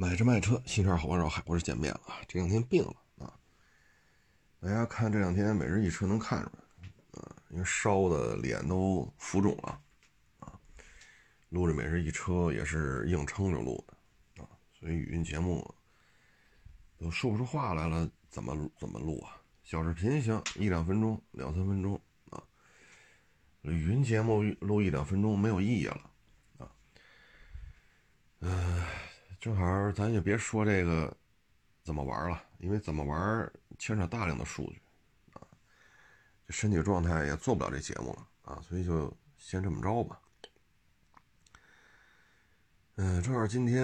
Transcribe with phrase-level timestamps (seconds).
[0.00, 2.00] 买车卖车，新车好玩绕海，我是见面了。
[2.26, 3.38] 这两天病了啊，
[4.58, 6.88] 大家看这两天每日一车能看出来
[7.20, 9.78] 啊，因为烧的脸都浮肿了
[10.38, 10.58] 啊。
[11.50, 15.62] 录着每日一车也是硬撑着录的啊，所以语音节目
[16.96, 19.36] 都说不出话来了，怎么怎么录啊？
[19.64, 22.42] 小视频行，一两分钟、两三分钟啊。
[23.60, 26.10] 语音节目录一两分钟没有意义了
[26.56, 26.72] 啊。
[28.38, 28.82] 嗯。
[29.40, 31.16] 正好，咱也别说这个
[31.82, 34.82] 怎么玩了，因为怎么玩牵扯大量的数据
[35.32, 35.40] 啊，
[36.46, 40.20] 这身体状态也做不了这节目了啊，所以就先这么着吧。
[42.96, 43.82] 嗯，正好今天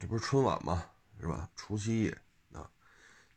[0.00, 0.82] 这不是春晚嘛，
[1.20, 1.50] 是吧？
[1.54, 2.18] 除夕夜
[2.54, 2.66] 啊，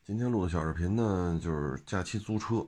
[0.05, 2.65] 今天录的小视频呢，就是假期租车，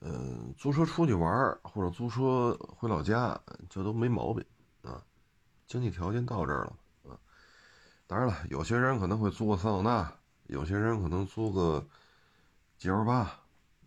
[0.00, 4.44] 嗯，租车出去玩或者租车回老家，这都没毛病
[4.82, 5.00] 啊，
[5.68, 6.76] 经济条件到这儿了。
[8.06, 10.14] 当然了，有些人可能会租个桑塔纳，
[10.46, 11.84] 有些人可能租个
[12.78, 13.36] G L 八，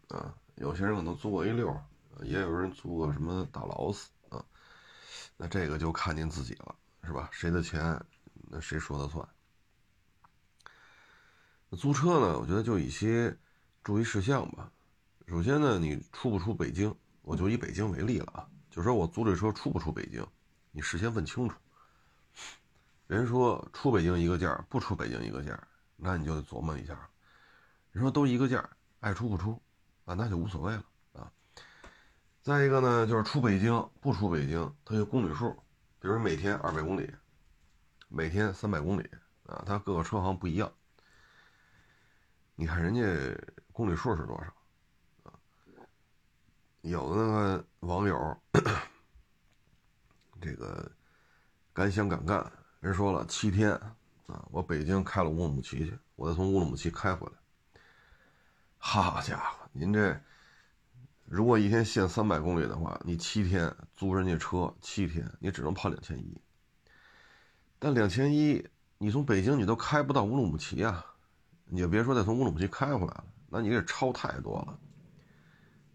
[0.09, 1.73] 啊，有些人可能租个 A 六，
[2.21, 4.43] 也有人租个什么大劳斯啊。
[5.37, 7.29] 那这个就看您自己了，是吧？
[7.31, 7.97] 谁的钱，
[8.49, 9.25] 那谁说的算。
[11.77, 12.37] 租车呢？
[12.39, 13.37] 我觉得就一些
[13.83, 14.69] 注意事项吧。
[15.27, 16.93] 首先呢，你出不出北京？
[17.21, 20.27] 我就以北京为例了啊，就说我租这车出不出北京，
[20.71, 21.55] 你事先问清楚。
[23.09, 25.59] 人说出北京一个价，不出北京一个价，
[25.95, 27.09] 那你就得琢磨一下。
[27.91, 29.59] 人说都一个价，爱出不出，
[30.05, 31.31] 啊，那就无所谓了啊。
[32.43, 35.51] 再一个呢，就是出北京不出北京，它有公里数，
[35.99, 37.11] 比如每天二百公里，
[38.09, 39.09] 每天三百公里
[39.47, 40.71] 啊，它各个车行不一样。
[42.53, 43.01] 你看人家
[43.73, 44.53] 公里数是多少
[45.23, 45.33] 啊？
[46.81, 48.37] 有的那个网友，
[50.39, 50.91] 这个
[51.73, 52.51] 敢想敢干。
[52.79, 53.71] 人说了七天
[54.27, 57.33] 啊，我北京开了乌鲁木齐去，我再从乌鲁木齐开回来。
[58.77, 60.17] 好家伙，您这
[61.25, 66.41] 如果一天限三百公里的话，你七天租人家车七天，你只能跑两千一。
[67.77, 68.65] 但两千一，
[68.97, 71.05] 你从北京你都开不到乌鲁木齐啊，
[71.65, 74.79] 你就别说再从乌鲁木齐开回来了，那你这超太多了。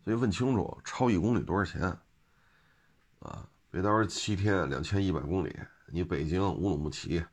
[0.04, 1.80] 所以问清楚，超一公里多少钱
[3.20, 3.48] 啊？
[3.70, 5.58] 别到时候七天两千一百公里。
[5.86, 7.24] 你北京乌鲁木齐，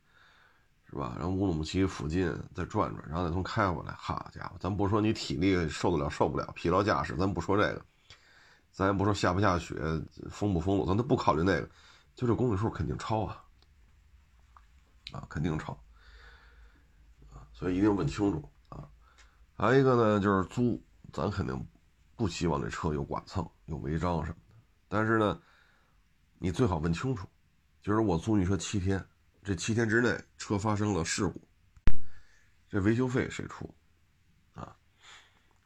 [0.86, 1.16] 是吧？
[1.18, 3.94] 然后乌鲁木齐附近再转转，然后再从开回来。
[3.94, 7.86] 好家伙，咱不说你体力受得了受不了，疲劳驾驶，咱不说这个，
[8.72, 9.76] 咱也不说下不下雪，
[10.30, 11.70] 封不封路，咱都不考虑那个，
[12.14, 13.44] 就这公里数肯定超啊，
[15.14, 15.72] 啊，肯定超，
[17.34, 18.88] 啊，所以一定问清楚啊。
[19.56, 20.84] 还有一个呢，就是租，
[21.14, 21.68] 咱肯定
[22.18, 24.56] 不希望这车有剐蹭、有违章什么的，
[24.90, 25.42] 但是呢，
[26.38, 27.26] 你最好问清楚。
[27.82, 29.04] 就是我租你车七天，
[29.44, 31.42] 这七天之内车发生了事故，
[32.70, 33.74] 这维修费谁出？
[34.54, 34.76] 啊，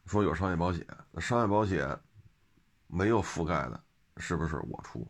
[0.06, 1.98] 说有商业保险，那商业保险
[2.86, 3.84] 没有覆盖的，
[4.16, 5.06] 是不是我出？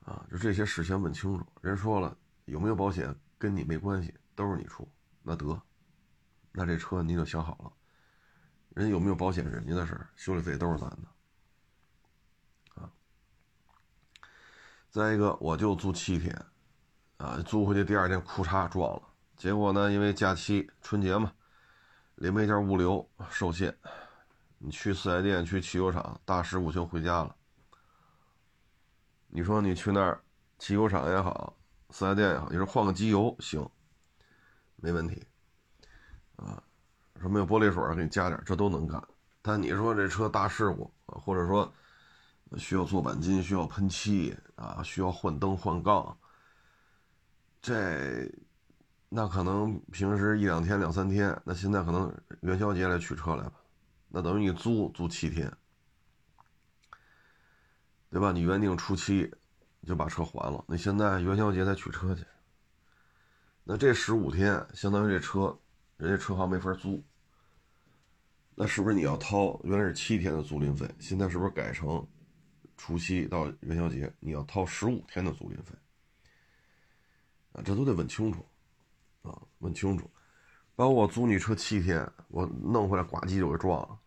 [0.00, 1.46] 啊，就这些事先问清楚。
[1.60, 2.16] 人说了
[2.46, 4.90] 有没有保险跟你没关系，都是你出，
[5.22, 5.60] 那得，
[6.52, 7.72] 那这车你就想好了，
[8.70, 11.04] 人有没有保险是人家的事修理费都是咱的。
[14.90, 16.36] 再一个，我就租七天，
[17.18, 19.02] 啊，租回去第二天裤衩撞了，
[19.36, 21.32] 结果呢，因为假期春节嘛，
[22.16, 23.72] 零配件物流受限，
[24.58, 27.36] 你去四 S 店、去汽修厂，大事故就回家了。
[29.28, 30.20] 你说你去那儿，
[30.58, 31.56] 汽修厂也好，
[31.90, 33.64] 四 S 店也好，你说换个机油行，
[34.74, 35.24] 没问题，
[36.34, 36.60] 啊，
[37.20, 39.00] 说没有玻璃水给你加点，这都能干。
[39.40, 41.72] 但你说这车大事故，或者说。
[42.56, 46.16] 需要做钣金，需要喷漆啊，需要换灯换杠。
[47.62, 48.30] 这
[49.08, 53.54] 那可能平时一两天两三天，那现在可能元宵节来取车来吧，
[54.08, 55.52] 那等于你租租七天，
[58.10, 58.32] 对吧？
[58.32, 59.30] 你原定初七
[59.86, 62.24] 就把车还了，那现在元宵节再取车去，
[63.64, 65.58] 那这十五天相当于这车
[65.96, 67.04] 人家车行没法租，
[68.54, 72.06] 那是不是你要掏原来是七天的租赁费，现在是不是改成？
[72.82, 75.74] 除夕到元宵节，你要掏十五天的租赁费
[77.52, 78.42] 啊，这都得问清楚
[79.20, 80.10] 啊，问清楚。
[80.74, 83.98] 包括我租你车七天，我弄回来呱唧就给撞了，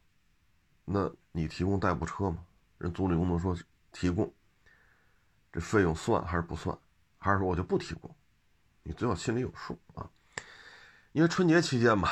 [0.85, 2.43] 那你提供代步车吗？
[2.79, 3.55] 人租赁公司说
[3.91, 4.33] 提供，
[5.51, 6.75] 这费用算还是不算？
[7.19, 8.13] 还是说我就不提供？
[8.81, 10.09] 你最好心里有数啊。
[11.11, 12.09] 因为春节期间嘛，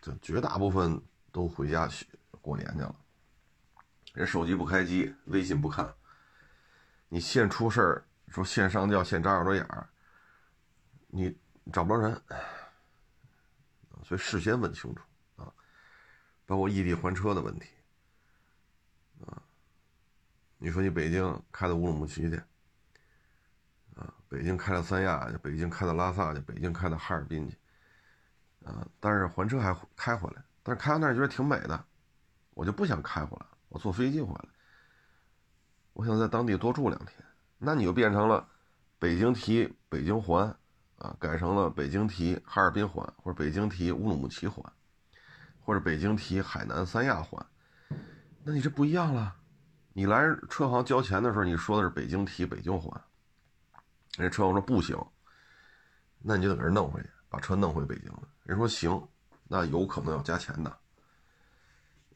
[0.00, 1.00] 这绝大部分
[1.30, 2.04] 都回家去
[2.40, 2.96] 过年去了。
[4.16, 5.94] 人手机不开机，微信不看。
[7.10, 9.86] 你现出事儿，说现上吊，现扎耳朵眼儿，
[11.08, 11.36] 你
[11.70, 12.18] 找不着人，
[14.02, 15.02] 所以事先问清楚
[15.36, 15.52] 啊，
[16.46, 17.68] 包括异地还车的问题
[19.26, 19.42] 啊。
[20.56, 22.36] 你说你北京开到乌鲁木齐去
[23.96, 27.58] 啊，北京开到三亚去，北京开到拉萨去，北京开到哈尔滨去
[28.64, 31.84] 啊，但是还车还开回来，但是开到那儿觉得挺美的，
[32.54, 34.48] 我就不想开回来，我坐飞机回来，
[35.92, 37.24] 我想在当地多住两天，
[37.58, 38.46] 那你就变成了
[38.98, 40.56] 北京提北京还。
[40.98, 44.64] 啊，改成了北京提哈尔滨还，或者北京提乌鲁木齐还，
[45.60, 47.46] 或者北京提海南三亚还，
[48.42, 49.36] 那你这不一样了。
[49.92, 52.98] 你来车行交钱的时候，你说的是北京提北京还，
[54.16, 54.96] 人车行说不行，
[56.18, 58.10] 那你就得给人弄回去，把车弄回北京。
[58.44, 59.06] 人说行，
[59.48, 60.78] 那有可能要加钱的。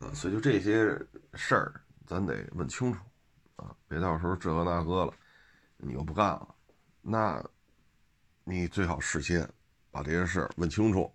[0.00, 0.98] 啊，所以就这些
[1.34, 2.98] 事儿，咱得问清楚
[3.56, 5.14] 啊，别到时候这个那个了，
[5.76, 6.54] 你又不干了，
[7.00, 7.42] 那。
[8.42, 9.48] 你最好事先
[9.92, 11.12] 把这些事儿问清楚，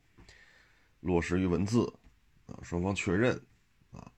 [1.02, 1.82] 落实于文字，
[2.46, 3.36] 啊，双方确认，
[3.92, 4.10] 啊，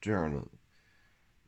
[0.00, 0.46] 这样呢，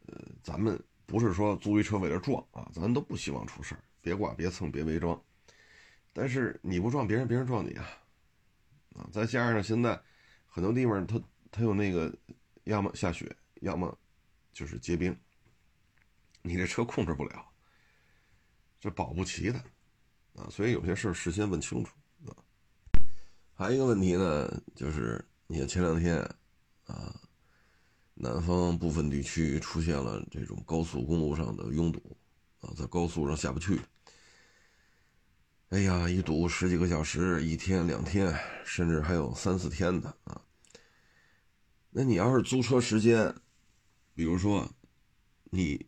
[0.06, 5.22] 呃，咱们不是说租一车为了撞啊，咱都不希望出事儿，别挂，别蹭，别违章。
[6.12, 7.86] 但是你不撞别人，别人撞你啊，
[8.96, 10.00] 啊，再加上现在
[10.48, 11.22] 很多地方它
[11.52, 12.12] 它有那个，
[12.64, 13.96] 要么下雪，要么
[14.52, 15.16] 就是结冰，
[16.42, 17.46] 你这车控制不了，
[18.80, 19.58] 这保不齐的。
[20.34, 21.94] 啊，所以有些事事先问清楚
[22.26, 22.34] 啊。
[23.54, 26.18] 还有一个问题呢，就是你看前两天
[26.86, 27.14] 啊，
[28.14, 32.16] 南方部分地区出现了这种高速公路上的拥堵
[32.60, 33.80] 啊，在高速上下不去。
[35.68, 40.43] 哎呀，一堵十几个小时，一天两天，甚至还有三四天的啊。
[41.96, 43.32] 那你要是租车时间，
[44.16, 44.74] 比如说
[45.44, 45.86] 你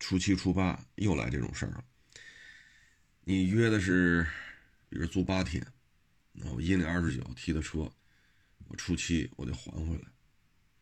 [0.00, 1.84] 初七初八又来这种事儿了。
[3.20, 4.26] 你约的是，
[4.88, 5.64] 比如租八天，
[6.32, 7.88] 那我阴历二十九提的车，
[8.66, 10.08] 我初七我得还回来，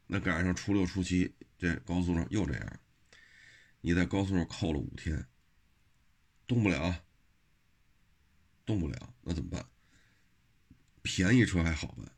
[0.07, 2.81] 那赶上初六初七这高速上又这样，
[3.83, 5.29] 你在高速上扣了五天，
[6.47, 7.05] 动不了，
[8.65, 9.67] 动不了，那怎么办？
[11.03, 12.16] 便宜车还好办，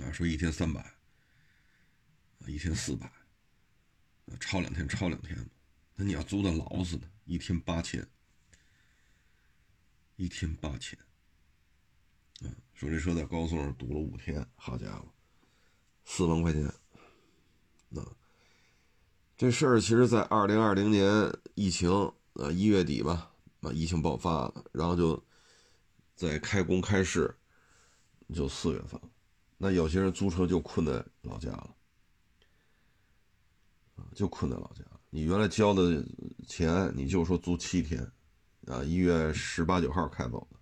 [0.00, 5.48] 啊，说一天三百，啊，一天四百，啊，超两天超两天
[5.96, 8.06] 那你要租的老死的，一天八千。
[10.16, 10.96] 一天八千，
[12.42, 15.12] 啊，说这车在高速上堵了五天，好家伙，
[16.04, 16.72] 四万块钱，
[17.88, 18.00] 那
[19.36, 21.90] 这事儿其实，在二零二零年疫情
[22.34, 23.32] 啊一月底吧，
[23.62, 25.20] 啊疫情爆发了，然后就
[26.14, 27.36] 在开工开市，
[28.32, 29.00] 就四月份，
[29.64, 31.74] 那有些人租车就困在老家了，
[34.14, 36.04] 就困在老家，你原来交的
[36.46, 38.06] 钱，你就说租七天。
[38.66, 40.58] 啊，一月十八九号开走的，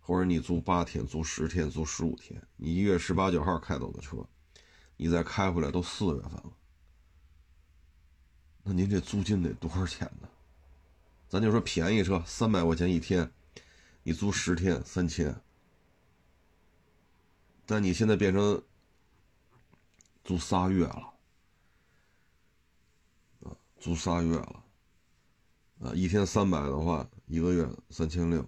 [0.00, 4.16] 或者你租八天、租十天、租十五天，你一月十八九号开走的车，
[4.96, 6.52] 你再开回来都四月份了，
[8.64, 10.28] 那您这租金得多少钱呢？
[11.28, 13.30] 咱就说便宜车三百块钱一天，
[14.02, 15.40] 你租十天三千，
[17.66, 18.62] 但你现在变成
[20.24, 21.12] 租仨月了，
[23.40, 24.62] 啊，租仨月了。
[25.78, 28.42] 啊，一天三百的话，一个月三千六，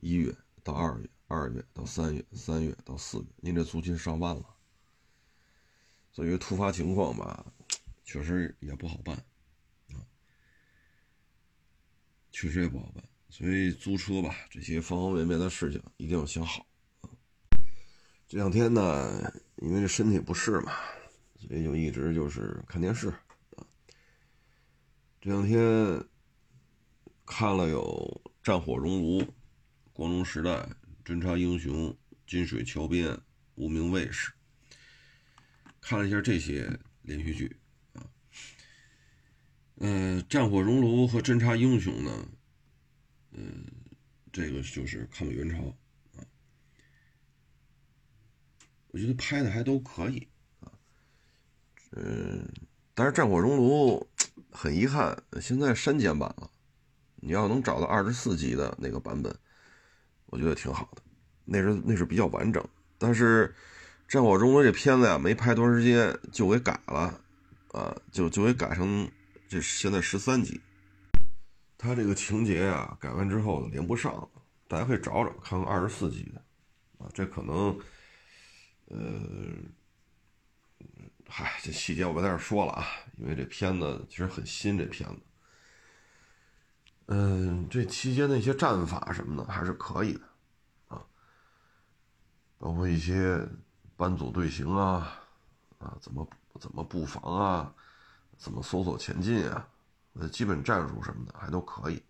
[0.00, 4.56] 一月到二月，二月到三月，三月到四月，您这租金上万了。
[6.10, 7.46] 所以突发情况吧，
[8.02, 9.14] 确实也不好办，
[9.90, 10.02] 啊，
[12.32, 13.04] 确实也不好办。
[13.30, 16.66] 所以租车吧，这些方方面面的事情一定要想好。
[18.28, 20.72] 这两天呢，因为这身体不适嘛，
[21.40, 23.66] 所以就一直就是看电视啊。
[25.20, 26.04] 这两天。
[27.30, 29.20] 看了有《战火熔炉》
[29.92, 30.50] 《光荣时代》
[31.04, 31.90] 《侦察英雄》
[32.26, 33.08] 《金水桥边》
[33.54, 34.30] 《无名卫士》，
[35.78, 37.54] 看了一下这些连续剧
[37.92, 38.08] 啊。
[39.76, 42.28] 嗯，《战火熔炉》和《侦察英雄》呢，
[43.32, 43.66] 嗯，
[44.32, 45.62] 这个就是抗美援朝
[46.16, 46.24] 啊。
[48.98, 50.26] 我觉得拍的还都可以
[50.58, 50.66] 啊。
[51.92, 52.44] 嗯，
[52.94, 54.04] 但是《战火熔炉》
[54.50, 56.50] 很遗憾，现在删减版了。
[57.20, 59.32] 你要能找到二十四集的那个版本，
[60.26, 61.02] 我觉得挺好的，
[61.44, 62.64] 那是那是比较完整。
[62.98, 63.46] 但是
[64.12, 67.20] 《战火熔炉这片子呀，没拍多长时间就给改了，
[67.68, 69.08] 啊，就就给改成
[69.48, 70.60] 这现在十三集。
[71.76, 74.28] 他这个情节呀，改完之后连不上了，
[74.66, 76.42] 大家可以找找看看二十四集的，
[76.98, 77.78] 啊，这可能，
[78.90, 78.96] 呃，
[81.28, 85.20] 嗨，这细节我不在这说了啊，因为这片子其实很新，这片子。
[87.06, 90.20] 嗯，这期间的一些战法什么的还是可以的，
[90.88, 91.04] 啊，
[92.58, 93.46] 包括一些
[93.96, 95.20] 班组队形啊，
[95.78, 96.28] 啊，怎么
[96.58, 97.74] 怎么布防啊，
[98.36, 99.68] 怎么搜索前进啊，
[100.14, 102.02] 呃，基本战术什么的还都可以。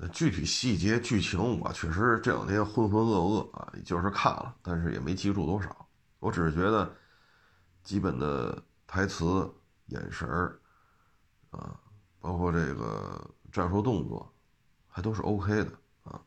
[0.00, 5.86] 呃，具体细节剧情我确实这两天浑浑噩噩啊，就是看了，但是也没记住多少。
[6.18, 6.92] 我只是觉得，
[7.84, 9.48] 基本的台词、
[9.86, 10.58] 眼神儿
[11.52, 11.78] 啊，
[12.18, 14.34] 包括这个战术动作，
[14.88, 16.20] 还都是 OK 的啊。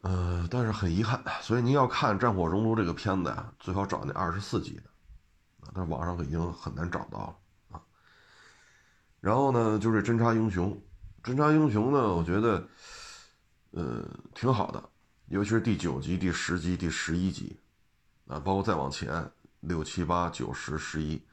[0.00, 4.90] 呃，但是很遗憾，所以您要看《战火熔炉》这个片子呀，最好找那二十四集的
[5.60, 7.82] 啊，但网上已经很难找到了啊。
[9.20, 10.72] 然后呢，就是《侦察英雄》。
[11.24, 12.14] 侦察英雄呢？
[12.14, 12.68] 我觉得，
[13.70, 14.90] 呃，挺好的，
[15.28, 17.58] 尤其是第九集、第十集、第十一集，
[18.26, 21.26] 啊，包括再往前六七八九十十一，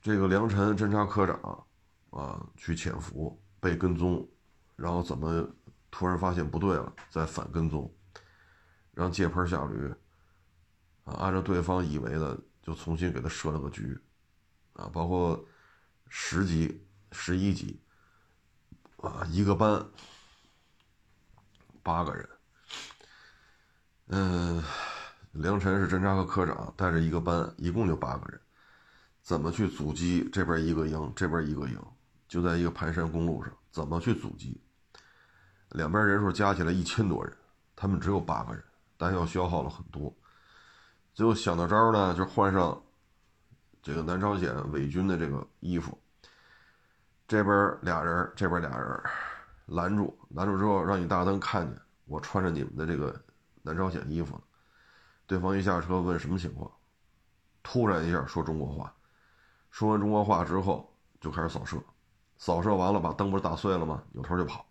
[0.00, 1.66] 这个良辰侦察科长
[2.08, 4.26] 啊，去潜伏被跟踪，
[4.76, 5.46] 然后怎么
[5.90, 7.94] 突然发现不对了，再反跟踪，
[8.94, 9.94] 让借盆下驴，
[11.04, 13.94] 啊，按照对方以为的，就重新给他设了个局，
[14.72, 15.46] 啊，包括
[16.08, 17.78] 十集、十一集。
[19.04, 19.84] 啊，一个班
[21.82, 22.28] 八个人，
[24.06, 24.62] 嗯，
[25.32, 28.40] 梁晨是侦察科科长，带着一个班，一共就八个人，
[29.20, 31.78] 怎么去阻击这边一个营，这边一个营，
[32.26, 34.58] 就在一个盘山公路上，怎么去阻击？
[35.70, 37.36] 两边人数加起来一千多人，
[37.76, 38.64] 他们只有八个人，
[38.96, 40.14] 弹药消耗了很多，
[41.12, 42.82] 最后想到招呢，就换上
[43.82, 45.98] 这个南朝鲜伪军的这个衣服。
[47.26, 49.02] 这边俩人，这边俩人
[49.66, 53.18] 拦住，拦住之后让你大灯看见我穿着你们的这个
[53.62, 54.38] 南朝鲜衣服。
[55.26, 56.70] 对方一下车问什么情况，
[57.62, 58.94] 突然一下说中国话，
[59.70, 61.78] 说完中国话之后就开始扫射，
[62.36, 64.02] 扫射完了把灯不是打碎了吗？
[64.12, 64.66] 扭头就跑，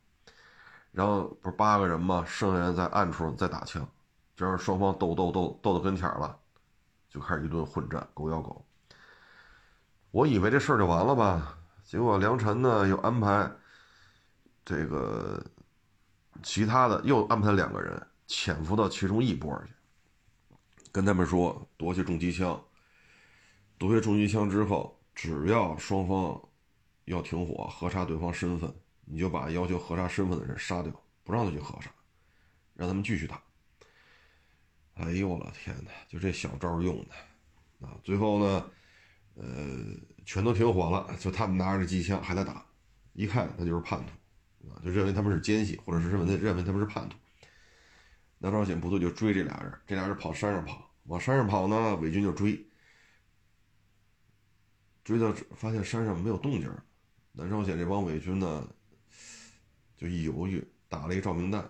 [0.91, 2.23] 然后不是八个人吗？
[2.27, 3.83] 剩下人在暗处再打枪，
[4.35, 6.37] 这样双方斗斗斗斗到跟前了，
[7.09, 8.63] 就开始一顿混战，狗咬狗。
[10.11, 11.57] 我以为这事儿就完了吧。
[11.85, 13.51] 结果梁晨呢又安排
[14.65, 15.45] 这个
[16.41, 19.71] 其他的，又安排两个人潜伏到其中一波去，
[20.91, 22.59] 跟他们说夺下重机枪，
[23.77, 26.41] 夺下重机枪之后，只要双方
[27.05, 28.73] 要停火核查对方身份，
[29.05, 30.91] 你就把要求核查身份的人杀掉，
[31.23, 31.91] 不让他去核查，
[32.73, 33.39] 让他们继续打。
[34.95, 37.93] 哎呦我的天哪，就这小招用的啊！
[38.03, 38.71] 最后呢，
[39.35, 39.45] 呃。
[40.25, 42.65] 全都停火了，就他们拿着机枪还在打，
[43.13, 47.15] 一看他就是叛徒，啊，就认为他们是奸细，或者是认为认为他们是叛徒。
[48.37, 52.65] 南朝鲜部队就追这俩人，这俩人跑山上跑，往山上跑呢，伪军就追，
[55.03, 56.69] 追到发现山上没有动静，
[57.33, 58.67] 南朝鲜这帮伪军呢，
[59.97, 61.69] 就一犹豫，打了一照明弹，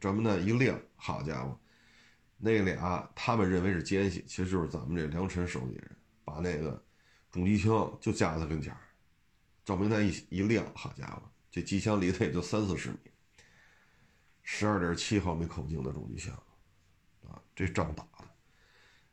[0.00, 1.58] 照明弹一亮，好家伙，
[2.36, 6.85] 那俩他们认为是奸细，其实就是咱们这良辰手里人，把那个。
[7.36, 8.74] 重机枪就架在他跟前
[9.62, 12.96] 照明弹一一亮，好家伙，这机枪离他也就三四十米，
[14.42, 16.34] 十二点七毫米口径的重机枪，
[17.28, 18.24] 啊，这仗打的，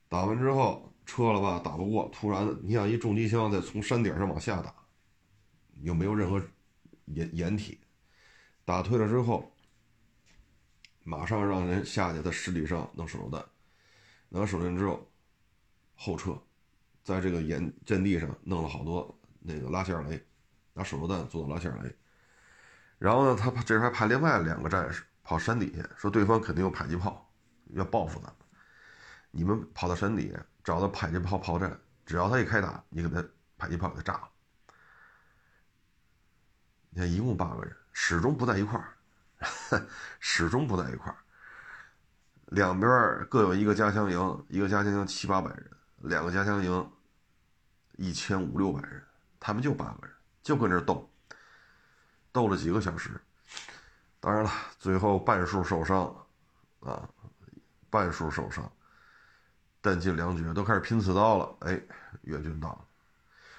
[0.07, 4.73] 打完之后撤了吧，打不过，突然你想一重机枪再从山顶上往下打，
[5.81, 6.41] 又没有任何
[7.07, 7.77] 掩掩体，
[8.63, 9.51] 打退了之后，
[11.03, 13.45] 马上让人下去在尸体上弄手榴弹，
[14.29, 15.11] 拿手榴弹之后
[15.95, 16.41] 后撤。
[17.03, 20.25] 在这个沿阵地上弄了好多那个拉线雷，
[20.73, 21.95] 拿手榴弹做的拉线雷。
[22.97, 27.29] 然后呢，他这时还派另外两个战士跑山底下，说对方肯定有迫击炮，
[27.71, 28.35] 要报复咱们。
[29.31, 33.21] 你们跑到山底下找到迫击炮炮阵，只要他一开打，你给他
[33.57, 34.29] 迫击炮给他炸了。
[36.91, 38.93] 你看，一共八个人，始终不在一块儿，
[40.21, 41.17] 始终不在一块儿。
[42.47, 45.71] 两边各有一个加强营，一个加强营七八百人。
[46.03, 46.91] 两个加强营，
[47.95, 49.01] 一千五六百人，
[49.39, 51.09] 他们就八个人，就跟这斗，
[52.31, 53.11] 斗了几个小时。
[54.19, 56.13] 当然了，最后半数受伤，
[56.81, 57.07] 啊，
[57.89, 58.69] 半数受伤，
[59.81, 61.55] 弹尽粮绝，都开始拼刺刀了。
[61.61, 61.81] 哎，
[62.23, 62.85] 越军到了。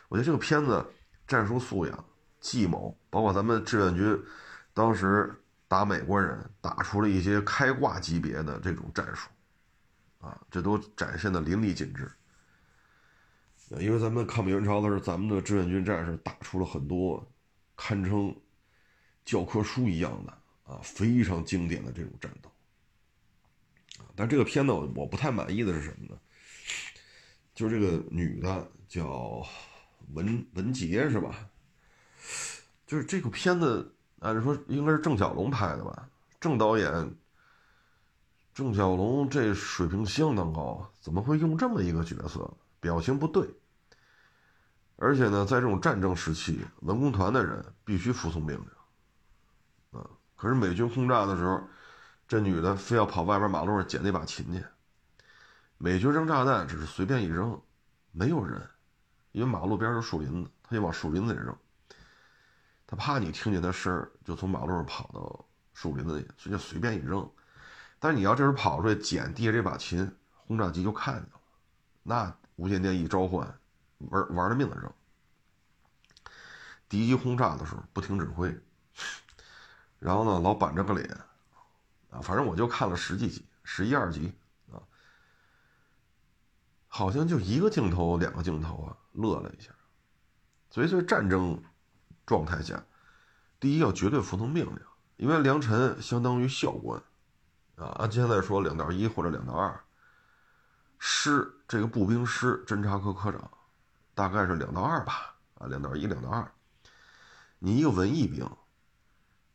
[0.09, 0.85] 我觉得这个片子
[1.27, 2.05] 战术素养、
[2.41, 4.23] 计谋，包括咱们志愿军
[4.75, 5.35] 当时
[5.67, 9.31] 打美国人，打出了一些开挂级别的这种战术，
[10.21, 12.11] 啊，这都展现的淋漓尽致。
[13.81, 17.27] 因为咱们抗美援朝的时候，咱们的志愿军战士打出了很多
[17.77, 18.35] 堪称
[19.25, 20.33] 教科书一样的
[20.65, 22.51] 啊非常经典的这种战斗
[24.15, 26.21] 但这个片子我不太满意的是什么呢？
[27.55, 29.45] 就是这个女的叫
[30.13, 31.49] 文文杰是吧？
[32.87, 36.09] 就是这个片子，按说应该是郑晓龙拍的吧？
[36.41, 37.15] 郑导演，
[38.53, 42.57] 郑晓龙这水平相当高，怎么会用这么一个角色？
[42.85, 43.49] 表情不对。
[44.97, 49.99] 而且呢，在这种战争时期，文工团的人必须服从命令。
[49.99, 51.63] 啊，可是美军轰炸的时候，
[52.29, 54.63] 这女的非要跑外边马路上捡那把琴去。
[55.79, 57.59] 美军扔炸弹只是随便一扔，
[58.13, 58.61] 没有人，
[59.33, 61.57] 因为马路边是树林子，他就往树林子里扔。
[62.87, 67.29] 他怕你听见他声儿，就从马路上跑到树林子里，所以随便一扔。
[67.99, 71.41] 但是你要这时候跑出来捡地下这把琴，轰炸机就看见了，
[72.03, 73.59] 那无线电一召唤，
[73.99, 74.93] 玩玩了命的扔。
[76.89, 78.57] 敌机轰炸的时候不听指挥，
[79.99, 81.09] 然后呢老板着个脸，
[82.11, 84.33] 啊，反正我就看了十几集，十一二集
[84.71, 84.79] 啊。
[86.87, 89.73] 好像就一个镜头、两个镜头啊，乐了一下。
[90.71, 91.61] 所以在战争
[92.25, 92.85] 状态下，
[93.59, 94.81] 第一要绝对服从命令，
[95.17, 97.03] 因为良辰相当于校官
[97.77, 97.87] 啊。
[97.99, 99.85] 按现在说，两到一或者两到二，
[100.99, 103.51] 师这个步兵师侦察科科长
[104.15, 106.51] 大概是两到二吧啊，两到一、两到二。
[107.59, 108.49] 你一个文艺兵，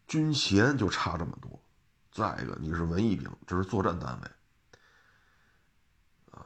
[0.08, 1.62] 军衔就差这么多。
[2.12, 4.28] 再一个，你是文艺兵，这是作战单位。
[6.32, 6.46] 啊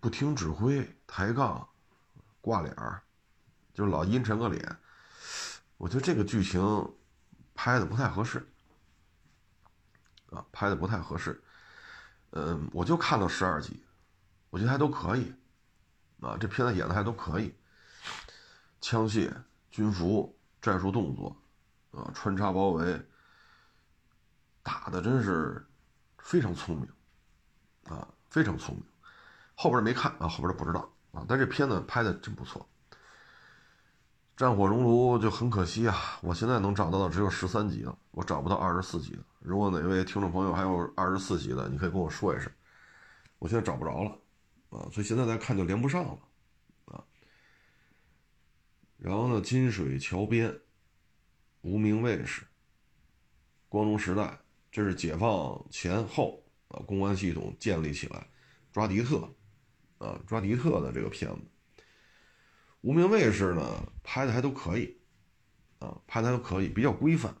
[0.00, 1.68] 不听指挥，抬杠，
[2.40, 3.02] 挂脸儿，
[3.72, 4.76] 就老阴沉个脸。
[5.76, 6.62] 我觉得这个剧情
[7.54, 8.46] 拍的不太合适
[10.30, 11.42] 啊，拍的不太合适。
[12.30, 13.84] 嗯，我就看到十二集，
[14.54, 15.34] 我觉得还都可以
[16.20, 16.36] 啊。
[16.38, 17.52] 这片子演的还都可以，
[18.80, 19.28] 枪械、
[19.68, 20.32] 军服、
[20.62, 21.36] 战术动作
[21.90, 23.04] 啊，穿插包围，
[24.62, 25.66] 打的真是
[26.18, 26.88] 非常聪明
[27.92, 28.84] 啊，非常聪明。
[29.56, 31.26] 后边没看啊，后边的不知道啊。
[31.26, 32.64] 但这片子拍的真不错，
[34.36, 39.24] 《战火熔炉》就很可惜啊，我现在能找到的只有十三集了，我找不到二十四集的。
[39.40, 42.48] 如果哪位听众朋友还有二十四集的，你可以跟我说一声，
[43.40, 44.16] 我现在找不着了
[44.74, 46.18] 啊，所以现在再看就连不上了
[46.86, 47.04] 啊。
[48.98, 50.50] 然后呢，《金水桥边》、
[51.62, 52.42] 无名卫士、
[53.68, 54.38] 光荣时代，
[54.70, 58.26] 这是解放前后啊，公安系统建立起来，
[58.72, 59.34] 抓敌特。
[59.98, 61.40] 啊，抓敌特的这个片子，
[62.82, 64.98] 无名卫士呢拍的还都可以，
[65.78, 67.34] 啊，拍的还都可以，比较规范，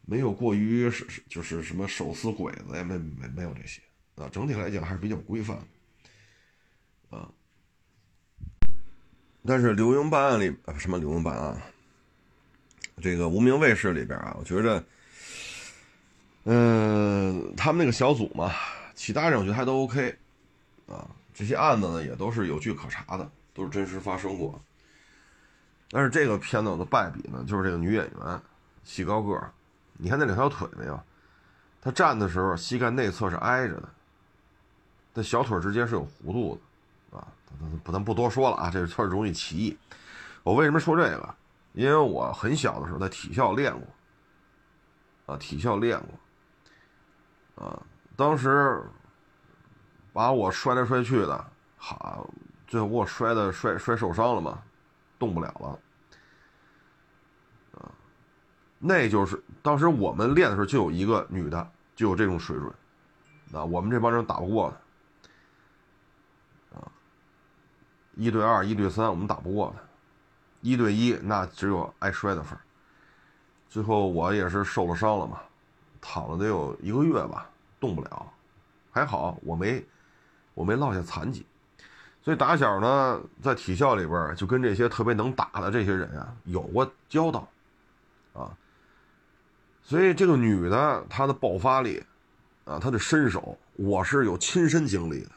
[0.00, 3.80] 没有过于是就是什么手撕鬼子呀，没没没有这些，
[4.16, 5.64] 啊，整体来讲还是比较规范，
[7.14, 7.28] 啊，
[9.46, 11.62] 但是流营办案里，什么流营办案，
[13.00, 14.84] 这个无名卫士里边啊，我觉着，
[16.44, 18.52] 嗯，他们那个小组嘛，
[18.94, 20.16] 其他人我觉得还都 OK，
[20.88, 21.08] 啊。
[21.36, 24.62] 这些案子呢，也都是有据可查的，都是真实发生过。
[25.90, 28.40] 但是这个片子的败笔呢，就是这个女演员，
[28.84, 29.52] 细高个儿，
[29.94, 31.02] 你看那两条腿没有？
[31.82, 33.88] 她站的时候膝盖内侧是挨着的，
[35.12, 36.60] 那小腿之间是有弧度的，
[37.14, 37.26] 啊，
[37.82, 39.78] 不，咱不多说了啊，这确实容易起义。
[40.42, 41.34] 我为什么说这个？
[41.72, 46.00] 因为我很小的时候在体校练过，啊，体校练
[47.56, 47.82] 过，啊，
[48.16, 48.82] 当时。
[50.12, 51.44] 把我摔来摔去的，
[51.76, 52.30] 好，
[52.68, 54.62] 最后给我摔的摔摔受伤了嘛，
[55.18, 55.78] 动不了了，
[57.80, 57.90] 啊，
[58.78, 62.72] 那就是当时我们练的时候就有一个女的就有这种水准，
[63.52, 64.72] 啊，我们这帮人打不过
[66.70, 66.92] 她，啊，
[68.16, 69.82] 一对二一对三我们打不过她，
[70.60, 72.60] 一对一那只有挨摔的份儿，
[73.68, 75.40] 最后我也是受了伤了嘛，
[76.00, 77.48] 躺了得有一个月吧，
[77.78, 78.32] 动不了，
[78.90, 79.84] 还好我没。
[80.56, 81.44] 我没落下残疾，
[82.22, 87.48] 所以打小呢，在体校里边就跟这些特别能打的这些人啊有过交道，
[88.34, 88.56] 啊，
[89.82, 92.00] 所以这个女的她的爆发力，
[92.66, 95.30] 啊，她的身手，我是有亲身经历的，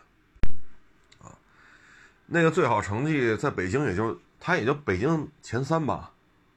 [2.28, 6.12] 那个最好成绩在北京也就她也就北京前三吧，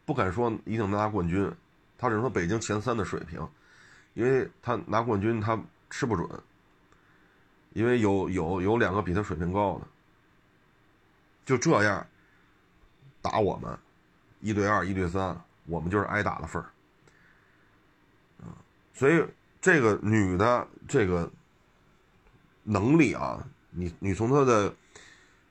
[0.04, 1.50] 不敢说一定能拿冠军，
[1.96, 3.48] 她只能说北京前三的水平，
[4.14, 6.28] 因为她拿冠军她吃不准。
[7.72, 9.86] 因为有有有两个比他水平高的，
[11.44, 12.04] 就这样
[13.22, 13.78] 打我们，
[14.40, 16.66] 一对二，一对三，我们就是挨打的份儿，
[18.92, 19.24] 所以
[19.60, 21.30] 这个女的这个
[22.64, 24.74] 能力啊，你你从她的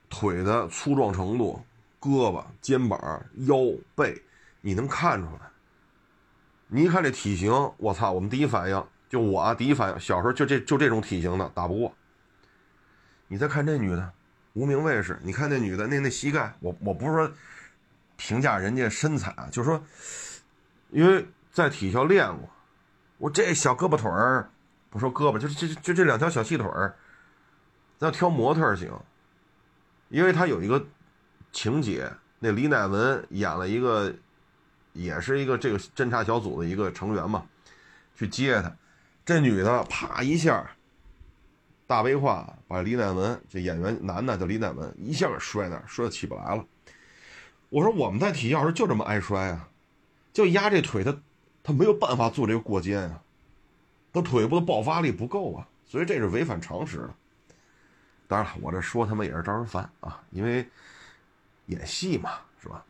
[0.10, 1.64] 腿的粗壮程度、
[2.02, 3.00] 胳膊、肩膀、
[3.48, 3.58] 腰
[3.96, 4.22] 背，
[4.62, 5.42] 你能看出来。
[6.68, 8.12] 你一看这体型，我操！
[8.12, 11.94] 我们第一反应就我啊，第一反应，小时候就这就这种体型的打不过。
[13.28, 14.12] 你再看这女的，
[14.54, 17.32] 无名卫士，你看那女的那那膝盖，我我不是说
[18.18, 19.84] 评价人家身材啊，就是说，
[20.90, 22.50] 因为在体校练过，
[23.18, 24.50] 我这小胳膊腿儿，
[24.90, 26.96] 不说胳膊，就就就这两条小细腿儿，
[27.98, 28.92] 那挑模特行，
[30.10, 30.86] 因为他有一个
[31.52, 34.14] 情节，那李乃文演了一个，
[34.94, 37.46] 也是一个这个侦查小组的一个成员嘛，
[38.16, 38.76] 去接他，
[39.24, 40.70] 这女的啪一下。
[41.86, 46.64] 大悲话把李乃文这演员男的叫李乃文一下摔那摔得起不来了。
[47.70, 49.70] 我说我们在体校时就这么挨摔啊，
[50.32, 51.20] 就压这腿，他
[51.64, 53.24] 他没有办法做这个过肩啊，
[54.14, 57.16] 他腿部的爆发力不够啊，所以这是违反常识的。
[58.30, 60.66] 当然了，我这说他们也是招人烦啊，因为
[61.66, 62.86] 演戏嘛，是吧？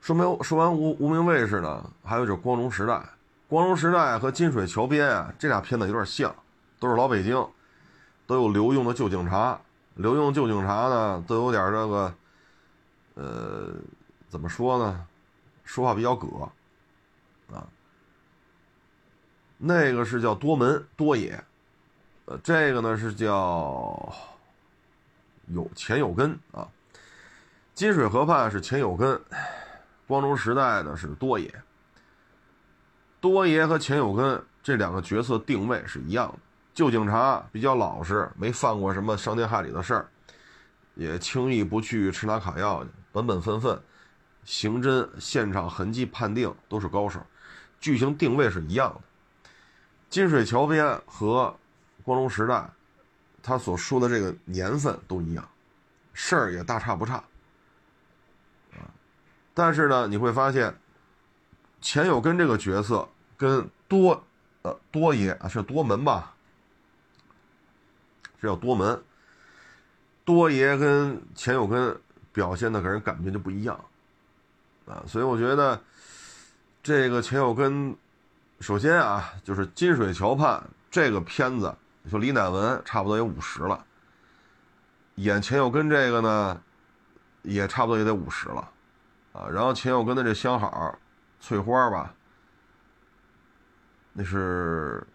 [0.00, 1.88] 说没说完无无名卫士呢？
[2.04, 3.00] 还有就是光荣时代，
[3.48, 6.34] 光荣时代和金水桥边啊，这俩片子有点像。
[6.80, 7.34] 都是老北京，
[8.26, 9.58] 都有刘用的旧警察。
[9.94, 12.14] 刘用旧警察呢，都有点这个，
[13.14, 13.74] 呃，
[14.28, 15.06] 怎么说呢？
[15.62, 16.26] 说话比较葛，
[17.50, 17.64] 啊。
[19.56, 21.42] 那个是叫多门多野，
[22.26, 24.14] 呃，这个呢是叫
[25.48, 26.66] 有钱有根啊。
[27.74, 29.20] 金水河畔是钱有根，
[30.06, 31.52] 光荣时代呢是多爷。
[33.20, 36.38] 多爷和钱有根这两个角色定位是一样的。
[36.72, 40.08] 旧警察比较老实，没犯过什么伤天害理的事儿，
[40.94, 43.80] 也轻易不去吃拿卡要去，本本分分，
[44.44, 47.20] 刑侦、现场痕迹判定都是高手，
[47.80, 49.00] 剧情定位是一样的。
[50.08, 51.56] 金水桥边和
[52.04, 52.70] 光荣时代，
[53.42, 55.48] 他所说的这个年份都一样，
[56.12, 57.14] 事儿也大差不差，
[58.72, 58.84] 啊，
[59.54, 60.74] 但是呢，你会发现，
[61.80, 64.22] 钱有根这个角色跟多，
[64.62, 66.34] 呃，多爷啊是多门吧？
[68.40, 69.02] 这叫多门，
[70.24, 71.98] 多爷跟钱有根
[72.32, 73.82] 表现的给人感觉就不一样，
[74.86, 75.80] 啊，所以我觉得
[76.82, 77.96] 这个钱有根，
[78.60, 81.74] 首先啊，就是金水桥畔这个片子，
[82.10, 83.84] 说李乃文差不多也五十了，
[85.16, 86.62] 演钱有根这个呢，
[87.42, 88.70] 也差不多也得五十了，
[89.32, 90.98] 啊，然后钱有根的这相好
[91.40, 92.14] 翠花吧，
[94.12, 95.06] 那是。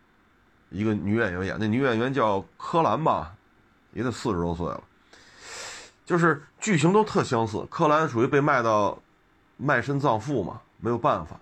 [0.71, 3.33] 一个女演员演，那女演员叫柯兰吧，
[3.91, 4.83] 也得四十多岁了。
[6.05, 7.65] 就是剧情都特相似。
[7.71, 8.95] 柯兰属于被卖到
[9.57, 11.39] 卖身葬父嘛，没有办法。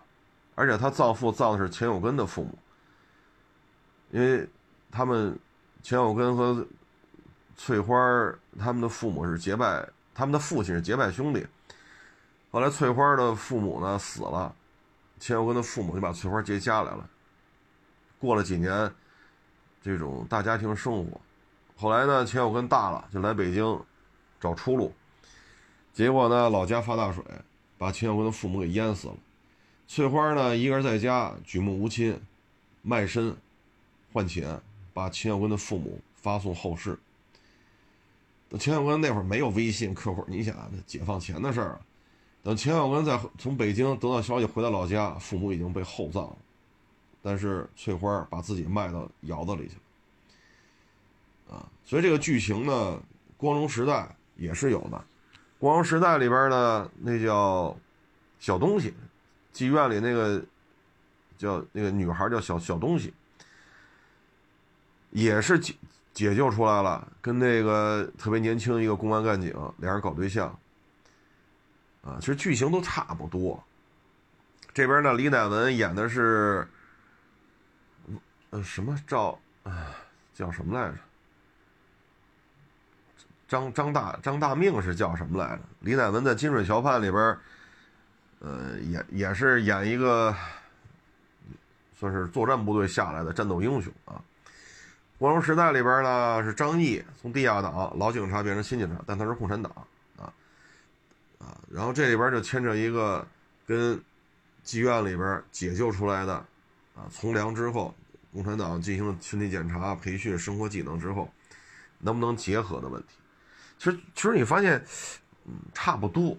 [0.56, 2.58] 而且她葬父葬的是钱有根的父母，
[4.12, 4.48] 因为
[4.98, 5.38] 他们
[5.84, 6.66] 钱小根和
[7.56, 7.96] 翠花
[8.58, 11.46] 他们的父母是结拜，他们的父亲是结拜兄弟。
[12.50, 14.56] 后来翠花的父母呢死了，
[15.20, 17.08] 钱小根的父母就把翠花接家来了。
[18.20, 18.92] 过了几年。
[19.84, 21.22] 这种大家庭生活，
[21.78, 23.80] 后来呢，钱小根大了，就来北京
[24.38, 24.94] 找出路。
[25.94, 27.24] 结果呢，老家发大水，
[27.78, 29.14] 把钱小根的父母给淹死了。
[29.88, 32.20] 翠花呢，一个人在家举目无亲，
[32.82, 33.38] 卖身
[34.12, 34.60] 换钱，
[34.98, 36.98] 把秦小坤的父母发送后事。
[38.58, 40.56] 秦小坤那会儿没有微信客户，你想
[40.88, 41.80] 解放前的事儿。
[42.42, 46.36] 等秦小坤在从北京得到消息回到老家，父母已经被厚葬了。
[47.22, 49.76] 但是翠花把自己卖到窑子里去
[51.50, 53.00] 了，啊，所以这个剧情呢，
[53.36, 55.06] 光荣时代也是有的。
[55.60, 57.78] 光荣时代里边呢，那叫
[58.40, 58.96] 小东西，
[59.54, 60.44] 妓院里那个
[61.38, 63.14] 叫那个女孩叫小小东西，
[65.12, 65.76] 也是解
[66.14, 70.48] 解救出来了，跟那个特别年轻一个公安干警俩人搞对象，
[72.04, 73.64] 啊，其实剧情都差不多。
[74.74, 76.68] 这边呢，李乃文演的是。
[78.50, 79.88] 呃，什么赵啊？
[80.34, 80.98] 叫什么来着？
[83.46, 85.64] 张张大张大命是叫什么来着？
[85.82, 87.38] 李乃文在《金水桥畔》里边，
[88.40, 90.34] 呃，也也是演一个，
[92.00, 94.24] 算是作战部队下来的战斗英雄啊。
[95.18, 99.72] 光荣时代里边呢，是张译从地下党老警察变成新警察，但他是共产党
[100.18, 100.34] 啊
[101.40, 101.58] 啊。
[101.70, 103.26] 然后这里边就牵扯一个
[103.66, 104.00] 跟
[104.64, 106.34] 妓院里边解救出来的
[106.96, 107.94] 啊，从良之后。
[108.34, 111.28] 共产党进行了身体检查、培训、生活技能之后，
[111.98, 113.08] 能不能结合的问题？
[113.80, 114.80] 其实，其实你发现，
[115.46, 116.38] 嗯，差不多，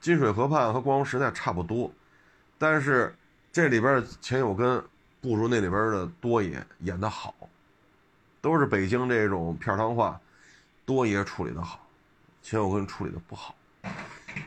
[0.00, 1.92] 金水河畔和光荣时代差不多，
[2.58, 3.14] 但是
[3.52, 4.82] 这里边钱有根
[5.20, 7.32] 不如那里边的多也演得好，
[8.46, 10.20] 都是北京这种片汤话，
[10.84, 11.84] 多爷处理的好，
[12.42, 13.52] 钱有根处理的不好。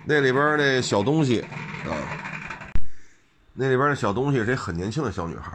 [0.05, 1.91] 那里边那小东西啊，
[3.51, 5.51] 那里边那小东西是很年轻的小女孩。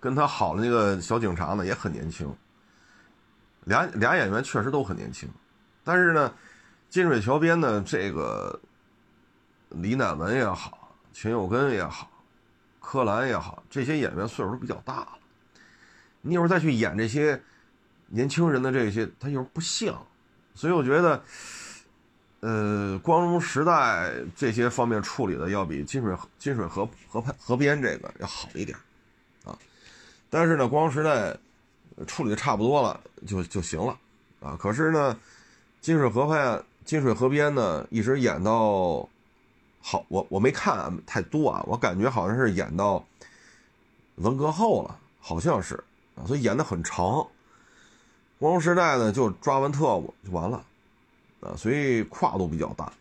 [0.00, 2.34] 跟她好的那个小警察呢也很年轻，
[3.64, 5.28] 俩俩演员确实都很年轻，
[5.84, 6.32] 但是呢，
[6.88, 8.58] 金水桥边的这个
[9.68, 12.10] 李乃文也好，秦有根也好，
[12.80, 15.08] 柯蓝也好，这些演员岁数都比较大了，
[16.22, 17.38] 你一会儿再去演这些
[18.08, 20.00] 年轻人的这些，他有时候不像，
[20.54, 21.22] 所以我觉得，
[22.40, 28.76] 呃，光荣时代这些方面处理的要比金水金水河河畔河边这个要好一点，
[29.44, 29.58] 啊，
[30.28, 31.36] 但是呢，光荣时代。
[32.08, 33.96] 处理的差不多了就就行了，
[34.40, 35.16] 啊，可是呢，
[35.80, 39.08] 金水河畔、金水河边呢，一直演到
[39.80, 43.06] 好，我我没看太多啊，我感觉好像是演到
[44.16, 45.76] 文革后了，好像是
[46.16, 47.24] 啊，所以演的很长。
[48.38, 50.62] 光荣时代呢，就抓完特务就完了，
[51.40, 52.92] 啊，所以跨度比较大，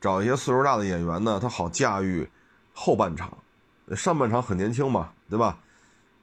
[0.00, 2.28] 找一些岁数大的演员呢，他好驾驭
[2.72, 3.32] 后半场，
[3.96, 5.58] 上半场很年轻嘛，对吧？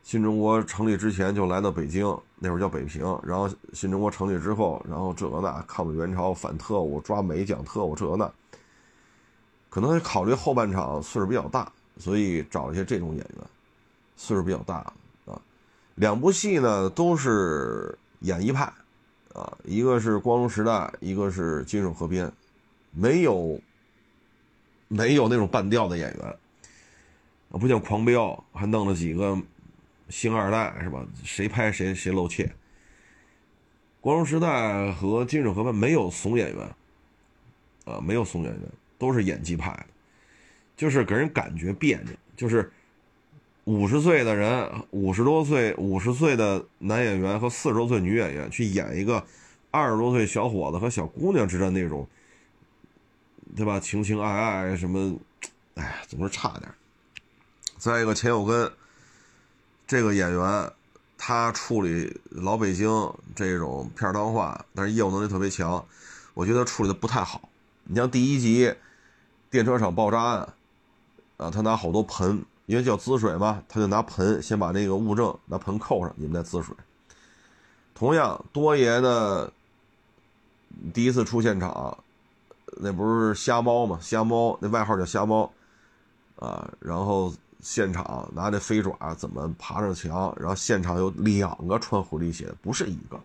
[0.03, 2.05] 新中国成立之前就来到北京，
[2.39, 3.03] 那会儿叫北平。
[3.23, 8.31] 然后新中国成立之后，然后这个那抗美援朝、反特务、抓美蒋特务，这个那，
[9.69, 13.47] 可能考虑后半场岁数比较大，所以找一些这种演员，
[14.17, 14.77] 岁数比较大
[15.27, 15.39] 啊。
[15.93, 18.63] 两部戏呢都是演艺派，
[19.33, 22.31] 啊，一个是光荣时代，一个是金水河边，
[22.91, 23.61] 没有
[24.87, 26.27] 没有那种半吊的演员，
[27.51, 29.37] 啊，不像狂飙还弄了几个。
[30.09, 31.07] 星二代是吧？
[31.23, 32.53] 谁拍谁谁露怯。
[34.01, 36.75] 光荣时代和金水河畔没有怂演员，
[37.85, 38.61] 啊，没有怂演员，
[38.97, 39.85] 都是演技派，
[40.75, 42.11] 就是给人感觉别扭。
[42.35, 42.69] 就是
[43.71, 49.25] 五十岁的人，五十多岁、五十岁的男演员和四十多岁女演员去演一个
[49.71, 52.05] 二十多岁小伙子和小姑娘之间那种，
[53.55, 53.79] 对吧？
[53.79, 55.17] 情情爱爱什么，
[55.75, 56.69] 哎，总是差点。
[57.77, 58.69] 再一个，钱有根。
[59.87, 60.69] 这个演员，
[61.17, 62.89] 他处理老北京
[63.33, 65.85] 这种片儿汤话，但是业务能力特别强，
[66.33, 67.47] 我觉得处理的不太好。
[67.85, 68.73] 你像第一集
[69.49, 70.53] 电车厂爆炸案，
[71.37, 76.75] 啊，他拿好多盆，因为叫滋水嘛，他就拿盆先把那个物证拿盆扣上，你们再滋水。
[77.93, 79.51] 同样，多爷呢，
[80.93, 81.97] 第一次出现场，
[82.77, 85.51] 那不是瞎猫嘛，瞎猫那外号叫瞎猫，
[86.37, 87.33] 啊，然后。
[87.63, 90.35] 现场拿这飞爪怎么爬上墙？
[90.39, 93.21] 然后现场有两个穿狐狸鞋，不是一个。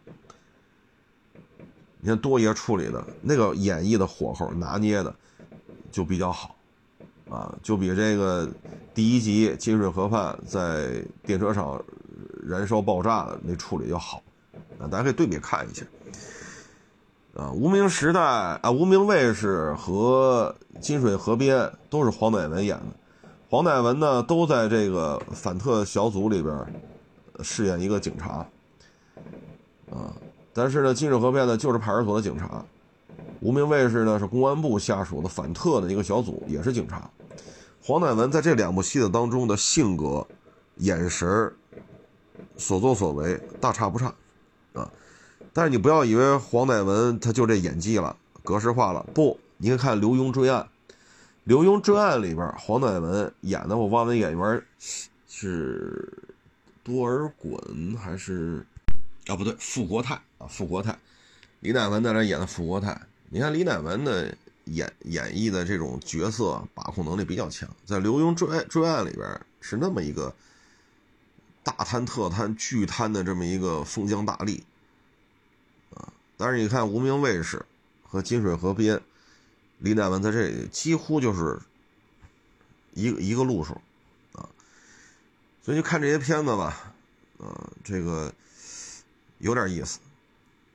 [2.00, 5.16] 你看多爷处理的那个演绎的火候拿捏的
[5.90, 6.54] 就比较好，
[7.30, 8.48] 啊，就比这个
[8.94, 11.82] 第一集金水河畔在电车上
[12.46, 14.22] 燃烧爆炸的那处理要好，
[14.78, 15.84] 啊，大家可以对比看一下。
[17.34, 22.86] 啊，无名时代啊，无名卫士和金水河边都是黄乃文演的。
[23.50, 26.66] 黄乃文呢，都在这个反特小组里边
[27.42, 28.46] 饰演一个警察，
[29.90, 30.10] 啊，
[30.54, 32.64] 但是呢，金水河边呢就是派出所的警察，
[33.40, 37.10] 无名卫士呢是公安部下属的反特的一个小组，也是警察。
[37.82, 40.26] 黄乃文在这两部戏的当中的性格、
[40.78, 41.52] 眼神、
[42.56, 44.12] 所作所为大差不差，
[44.72, 44.90] 啊，
[45.52, 50.62] 但是你不要以为黄乃文他就这演技了，格式化了，不，你看看《刘墉追案》。
[51.44, 54.62] 《刘墉追案》里边，黄乃文演的，我忘了演员
[55.28, 56.12] 是
[56.82, 58.66] 多尔衮还是
[59.28, 59.36] 啊？
[59.36, 60.98] 不对，傅国泰啊，傅国泰。
[61.60, 63.00] 李乃文在那演的傅国泰。
[63.28, 67.68] 你看李乃文的演演绎的这种角色，把控能力比较强。
[67.84, 70.34] 在《刘墉追追案》里边，是那么一个
[71.62, 74.62] 大贪特贪巨贪的这么一个封疆大吏
[75.94, 76.12] 啊。
[76.36, 77.56] 但是你看《无名卫士》
[78.08, 78.96] 和《金水河边》。
[79.80, 81.60] 李乃文在这里几乎就是
[82.94, 83.74] 一个一个路数
[84.32, 84.48] 啊，
[85.62, 86.94] 所以就看这些片子吧，
[87.38, 88.32] 啊，这个
[89.36, 89.98] 有点意思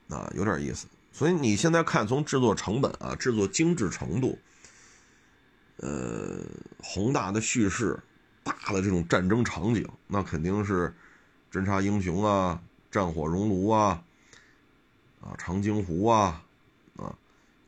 [0.10, 0.86] 啊，有点意思。
[1.22, 4.40] 所以你现在看，从制作成本啊，制作精致程度，
[5.78, 6.44] 呃，
[6.80, 8.00] 宏大的叙事，
[8.44, 10.92] 大的这种战争场景，那肯定是
[11.56, 12.60] 《侦察英雄》啊，
[12.92, 14.04] 《战火熔炉》啊，
[15.22, 16.44] 啊，《长津湖》啊，
[16.98, 17.16] 啊。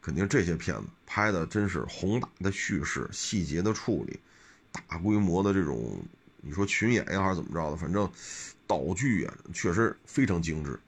[0.02, 4.20] 肯定这些片子拍的真是宏大的叙事、细节的处理、
[4.72, 6.04] 大规模的这种，
[6.42, 8.12] 你说群演呀还是怎么着的，反正
[8.66, 10.80] 道具啊确实非常精致。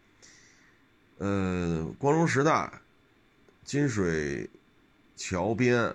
[1.17, 2.71] 呃，光荣时代、
[3.63, 4.49] 金水
[5.15, 5.93] 桥边，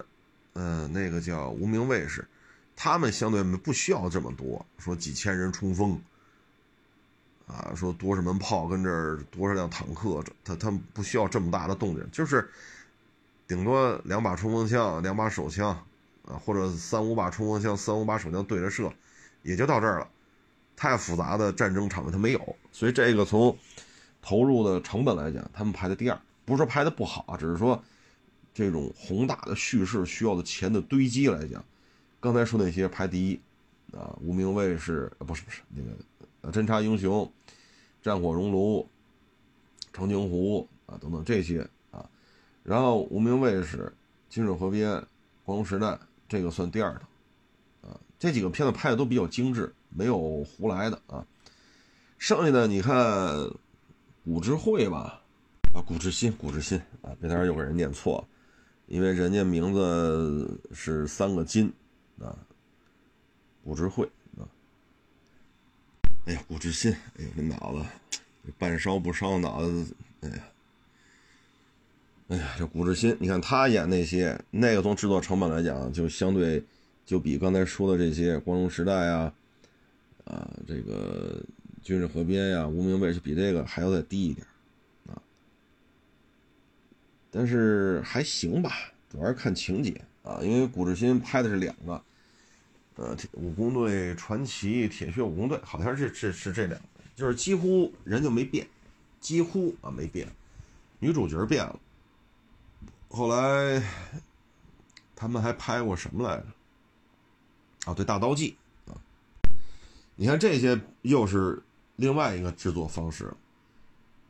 [0.53, 2.27] 呃，那个叫无名卫士，
[2.75, 6.01] 他们相对不需要这么多，说几千人冲锋，
[7.47, 12.51] 啊，说多少门炮跟这儿多少辆坦克，他他们不需要这么大的动静，就是。
[13.51, 15.71] 顶多两把冲锋枪，两把手枪，
[16.25, 18.93] 啊，或者三五把冲锋枪，三五把手枪对着射，
[19.43, 20.09] 也就到这儿了。
[20.77, 23.59] 太复杂的战争场面他没有，所以这个从
[24.23, 27.83] 投入的成本来讲，他们排在第二，不是说排的不好啊，只是说
[28.53, 31.65] 这种宏大的叙事需要的钱的堆积来讲，
[32.21, 33.41] 刚才说那些排第一
[33.97, 37.31] 啊，无名卫士不是不是那个侦察英雄、
[38.03, 38.89] 战火熔炉、
[39.93, 42.09] 长津湖啊等等这些啊，
[42.63, 43.93] 然后无名卫士、
[44.29, 45.05] 金水河边、
[45.45, 47.99] 光荣时代这个算第二的啊。
[48.19, 51.27] 这几个片子拍的都比较精致，没有胡来的啊。
[52.19, 52.95] 剩下的你看，
[54.25, 55.23] 古之慧吧，
[55.75, 58.29] 啊，古之心，古之心啊，别到时候又给人念错了，
[58.87, 61.73] 因为人家名字是三个金
[62.21, 62.37] 啊。
[63.63, 64.49] 古之慧啊，
[66.27, 67.85] 哎呀，古之心，哎呀，这脑子
[68.59, 70.45] 半烧不烧脑子，哎呀，
[72.29, 76.63] 哎呀，这古之心，你看他演那些，那个从制作成本来讲，就相对。
[77.07, 79.35] 就比刚才说的这些《光荣时代》啊，
[80.27, 81.43] 啊，这个
[81.83, 84.47] 《军事河边》呀，《无名卫士》比这个还要再低一点，
[85.09, 85.21] 啊，
[87.31, 88.71] 但是还行吧，
[89.11, 92.03] 主要是看情节啊，因为古志新拍的是两个，
[92.97, 98.69] 呃，武工队传奇、铁血武工队，好像是是是这两个，就是几乎人就没变，
[99.19, 100.29] 几乎啊没变，
[100.99, 101.81] 女主角变了，
[103.09, 103.83] 后来
[105.17, 106.47] 他们还拍过什么来着？
[107.87, 108.93] 啊，对，大刀记啊，
[110.17, 111.63] 你看这些又是
[112.01, 113.27] 另外一个制作方式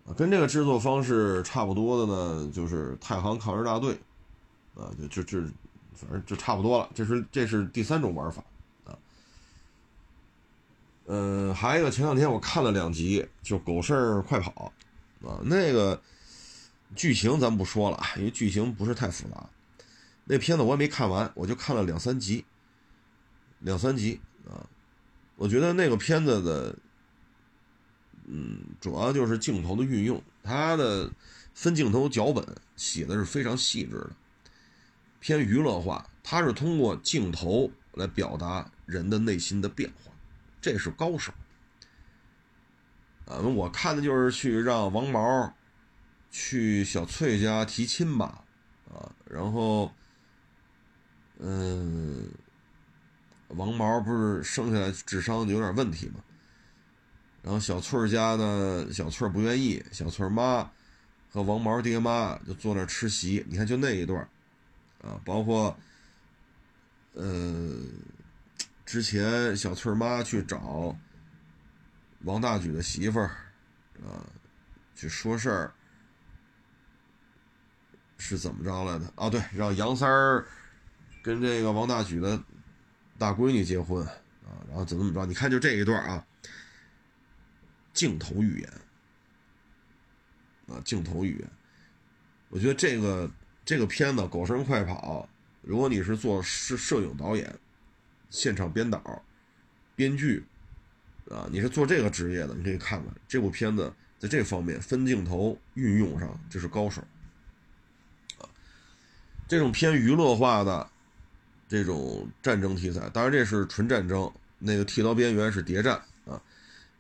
[0.05, 3.99] 啊，跟这个制作方式差不多的呢，就是太行抗日大队
[4.75, 5.41] 啊，就就就
[5.95, 6.91] 反正就差不多了。
[6.95, 8.43] 这是这是第三种玩法
[8.85, 8.99] 啊。
[11.07, 14.73] 嗯，还有一个前两天我看了两集，就《狗剩快跑》
[15.29, 16.01] 啊，那个
[16.97, 19.49] 剧情咱不说了，因为剧情不是太复杂。
[20.25, 22.45] 那片子我也没看完，我就看了两三集。
[23.61, 24.65] 两三集啊，
[25.37, 26.75] 我觉得那个片子的，
[28.33, 31.11] 嗯，主要就是镜头的运用，它的
[31.53, 32.45] 分镜头脚本
[32.77, 34.11] 写的是非常细致的，
[35.19, 40.13] 偏娱乐化，它是通过镜头来表达人的内心的变化，
[40.61, 41.33] 这是高手。
[43.27, 45.53] 啊，我看的就是去让王毛
[46.31, 48.45] 去小翠家提亲吧，
[48.93, 49.93] 啊，然后，
[51.39, 52.31] 嗯。
[53.57, 56.21] 王毛不是生下来智商有点问题吗？
[57.43, 60.71] 然后小翠儿家呢，小翠儿不愿意，小翠儿妈
[61.31, 63.45] 和王毛爹妈就坐那吃席。
[63.49, 64.21] 你看，就那一段
[65.03, 65.77] 啊，包括
[67.15, 67.79] 呃，
[68.85, 70.97] 之前小翠儿妈去找
[72.25, 73.31] 王大举的媳妇儿
[74.05, 74.25] 啊，
[74.95, 75.73] 去说事儿，
[78.19, 79.13] 是怎么着来的？
[79.17, 80.47] 啊，对，让杨三儿
[81.23, 82.43] 跟这个王大举的。
[83.19, 85.27] 大闺女结婚啊，然后怎么怎么着？
[85.27, 86.25] 你看就这一段啊，
[87.93, 88.73] 镜头语言
[90.69, 91.51] 啊，镜头语言。
[92.49, 93.31] 我觉得这个
[93.65, 95.29] 这个片子《狗剩快跑》，
[95.63, 97.59] 如果你是做摄摄影导演、
[98.29, 99.23] 现场编导、
[99.95, 100.45] 编剧
[101.31, 107.01] 啊，你是做这个职业的，你可以看看这部片子，在这方面分镜头运用上这是高手
[108.39, 108.49] 啊。
[109.49, 110.91] 这种偏娱乐化的。
[111.69, 114.29] 这种战争题材，当然这是纯战争。
[114.59, 116.03] 那个剃刀边缘是谍战，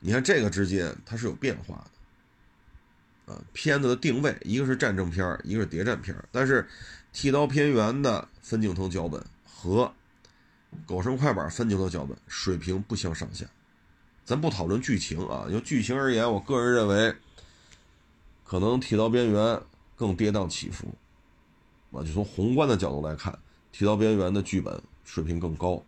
[0.00, 1.84] 你看这个之间它是有变化
[3.26, 3.40] 的啊。
[3.52, 6.66] 片子的定位，一个是战争片一个是谍战片但是
[7.12, 9.92] 剃刀边缘的分镜头脚本和
[10.86, 13.46] 狗剩快板分镜头脚本水平不相上下。
[14.24, 17.14] 咱不讨论剧情啊，就剧情而言，我个人认为
[18.44, 19.60] 可能剃刀边缘
[19.96, 20.94] 更跌宕起伏
[21.92, 22.02] 啊。
[22.02, 23.38] 就从宏观的角度来看。
[23.72, 25.80] 剃刀边缘的剧本水平更高，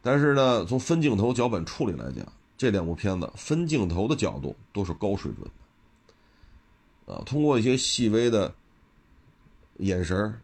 [0.00, 2.26] 但是呢，从分镜头脚本处理来讲，
[2.62, 5.50] 这两部片子分镜头的角度都是高水准
[7.06, 7.12] 的。
[7.12, 8.54] 啊，通过一些细微的
[9.78, 10.40] 眼神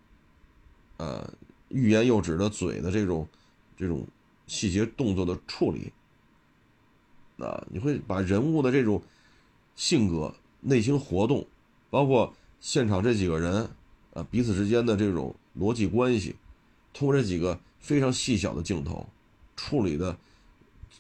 [0.97, 1.33] 呃，
[1.69, 3.29] 欲言又止的嘴的这种
[3.77, 4.05] 这种
[4.49, 5.93] 细节动作的处理，
[7.39, 9.01] 啊，你会把人物的这种
[9.77, 11.47] 性格、内心活动，
[11.89, 13.71] 包括现场这几个人
[14.13, 16.35] 啊彼此之间的这种逻辑关系。
[16.93, 19.07] 通过这几个非常细小的镜头
[19.55, 20.19] 处理的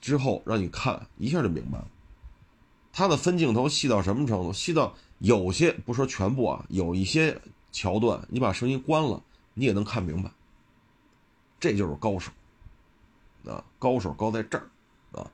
[0.00, 1.86] 之后，让你看一下就明白了。
[2.92, 4.52] 它的分镜头细到什么程度？
[4.52, 7.40] 细到有些不说全部啊，有一些
[7.70, 9.22] 桥段，你把声音关了，
[9.54, 10.30] 你也能看明白。
[11.60, 12.30] 这就是高手
[13.46, 13.64] 啊！
[13.78, 14.68] 高手高在这儿
[15.12, 15.30] 啊！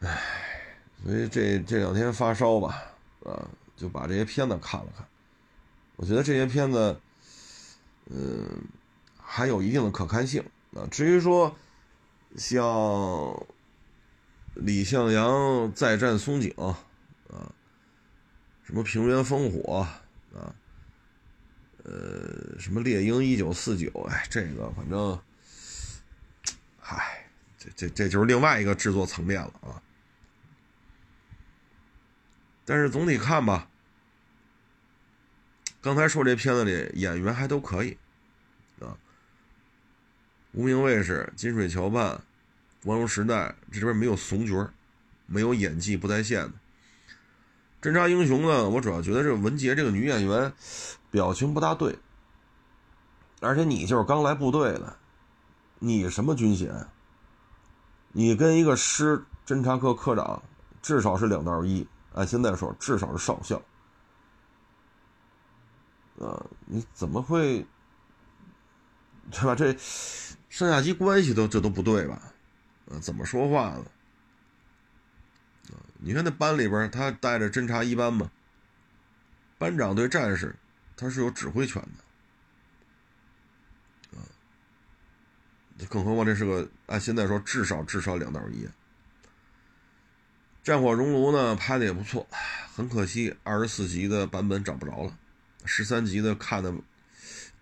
[0.00, 0.22] 唉，
[1.04, 2.82] 所以这这两天发烧吧，
[3.24, 5.06] 啊，就把这些片子看了看。
[5.96, 7.00] 我觉得这些片子。
[8.10, 8.64] 嗯，
[9.16, 10.42] 还有一定的可看性
[10.74, 10.84] 啊。
[10.90, 11.54] 至于说
[12.36, 13.46] 像
[14.54, 16.78] 李向阳再战松井啊，
[18.62, 20.02] 什么平原烽火啊，
[21.84, 25.20] 呃，什么猎鹰一九四九，哎，这个反正，
[26.78, 27.28] 嗨，
[27.58, 29.82] 这这这就是另外一个制作层面了啊。
[32.64, 33.68] 但是总体看吧，
[35.80, 37.98] 刚才说这片子里演员还都可以，
[40.52, 42.20] 无名卫士、金水桥办、
[42.84, 44.68] 光荣时代这边没有怂角
[45.26, 46.52] 没有演技不在线的。
[47.80, 50.52] 侦察英雄呢，我主要觉得这文杰这个女演员
[51.10, 51.98] 表情不大对，
[53.40, 54.96] 而且你就是刚来部队的，
[55.78, 56.86] 你什么军衔？
[58.12, 60.42] 你跟一个师侦察科科长
[60.80, 61.86] 至少是两道一。
[62.14, 63.56] 按现在说，至少是少校，
[66.20, 67.66] 啊，你怎么会，
[69.30, 69.54] 对吧？
[69.54, 69.74] 这
[70.52, 72.20] 上下级关系都这都不对吧？
[72.90, 73.86] 啊，怎么说话呢？
[75.96, 78.30] 你看那班里边，他带着侦察一班嘛，
[79.56, 80.54] 班长对战士
[80.94, 81.80] 他是有指挥权
[84.12, 84.20] 的，啊，
[85.88, 88.66] 更何况这是个按现在说，至少至少两道一。
[90.62, 92.28] 《战火熔炉》呢拍的也不错，
[92.74, 95.16] 很可惜二十四集的版本找不着了，
[95.64, 96.74] 十三集的看的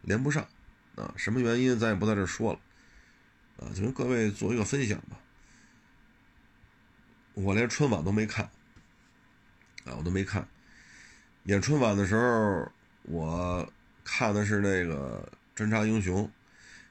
[0.03, 0.49] 连不上
[0.97, 2.59] 啊，什么原因咱也不在这说了
[3.61, 5.21] 啊，就跟各位做一个分享吧。
[7.35, 8.47] 我连春晚都没看
[9.85, 10.49] 啊，我都没看。
[11.45, 15.31] 演春晚的时候，我看的是那个
[15.63, 16.25] 《侦察英雄》，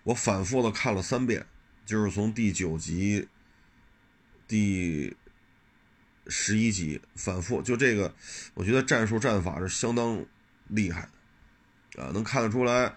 [0.03, 1.45] 我反复的看了三遍，
[1.85, 3.27] 就是从第九集
[4.47, 5.17] 第。
[6.31, 8.13] 十一集反复，就这个，
[8.53, 10.23] 我觉得战术战法是相当
[10.67, 11.09] 厉害
[11.93, 12.95] 的，啊，能看得出来，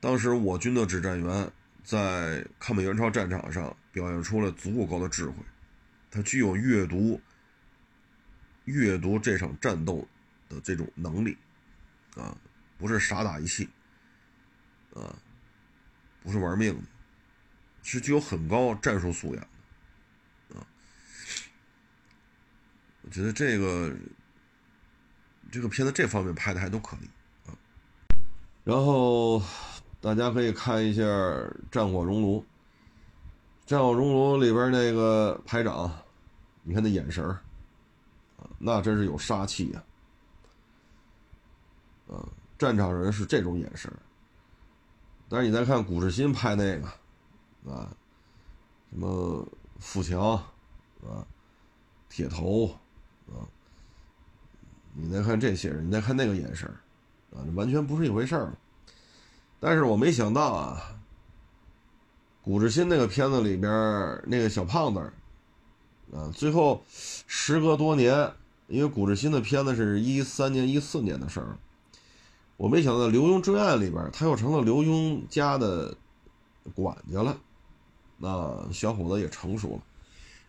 [0.00, 1.52] 当时我军的指战员
[1.82, 5.34] 在抗美援朝战场上表现出了足够高的智慧，
[6.10, 7.20] 他具有阅读、
[8.64, 10.06] 阅读这场战斗
[10.48, 11.36] 的这种能力，
[12.16, 12.36] 啊，
[12.78, 13.68] 不是傻打一气，
[14.94, 15.16] 啊，
[16.22, 16.82] 不是玩命的，
[17.82, 19.48] 是具有很高战术素养
[20.48, 20.66] 的，啊。
[23.02, 23.96] 我觉得这个
[25.50, 27.10] 这个片子这方面拍的还都可以
[27.48, 27.56] 啊。
[28.62, 29.42] 然后
[30.00, 31.02] 大家可以看一下
[31.70, 32.38] 《战火熔炉》，
[33.66, 35.92] 《战火熔炉》里边那个排长，
[36.62, 37.22] 你看那眼神
[38.38, 39.82] 啊，那真是有杀气呀！
[42.08, 42.24] 啊，
[42.58, 43.92] 战场人是这种眼神
[45.28, 46.86] 但是你再看古志新拍那个
[47.70, 47.94] 啊，
[48.90, 49.46] 什么
[49.78, 50.32] 富强
[51.02, 51.26] 啊，
[52.08, 52.74] 铁头。
[53.28, 53.46] 啊，
[54.92, 56.68] 你再看这些人，你再看那个眼神
[57.32, 58.52] 啊，完全不是一回事儿。
[59.60, 60.98] 但是我没想到啊，
[62.42, 63.70] 古志新那个片子里边
[64.26, 65.00] 那个小胖子，
[66.12, 68.32] 啊，最后时隔多年，
[68.68, 71.58] 因为古志新的片子是一三年、一四年的事儿，
[72.56, 75.94] 我没想到刘墉追案里边，他又成了刘墉家的
[76.74, 77.38] 管家了。
[78.16, 79.82] 那小伙子也成熟了，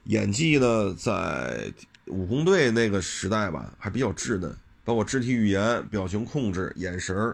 [0.05, 1.71] 演技呢，在。
[2.07, 4.53] 武工队那个时代吧，还比较稚嫩，
[4.83, 7.33] 包括肢体语言、表情控制、眼神，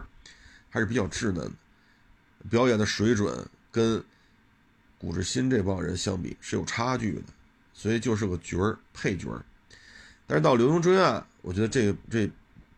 [0.68, 1.52] 还是比较稚嫩的。
[2.50, 4.02] 表演的水准跟
[4.98, 7.22] 古志新这帮人相比是有差距的，
[7.72, 9.44] 所以就是个角儿、配角儿。
[10.26, 12.30] 但是到刘墉追案，我觉得这这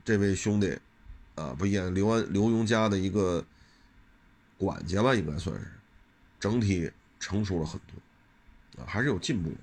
[0.05, 0.79] 这位兄弟
[1.35, 3.45] 啊，不演刘安刘墉家的一个
[4.59, 5.67] 管家吧，应该算是
[6.39, 9.57] 整体成熟了很多啊，还是有进步的。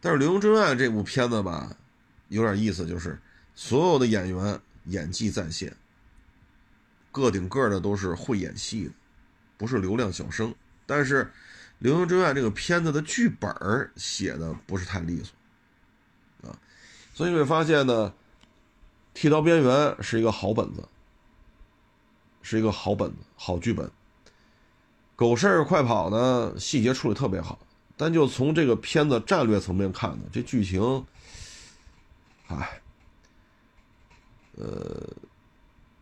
[0.00, 1.76] 但是《刘墉追案》这部片子吧，
[2.28, 3.18] 有点意思，就是
[3.54, 5.74] 所有的演员演技在线，
[7.18, 8.92] 个顶个的都是会演戏的，
[9.56, 10.54] 不是流量小生。
[10.86, 11.24] 但是
[11.80, 13.50] 《流亡追案》这个片子的剧本
[13.96, 16.56] 写的不是太利索，啊，
[17.12, 18.10] 所以你会发现呢，
[19.12, 19.70] 《剃刀边缘》
[20.02, 20.88] 是一个好本子，
[22.40, 23.86] 是一个好本子、好剧本，
[25.14, 27.58] 《狗事儿快跑》呢，细节处理特别好。
[27.96, 31.04] 但就从这个片子战略层面看呢，这剧情，
[32.46, 32.80] 哎，
[34.56, 35.02] 呃，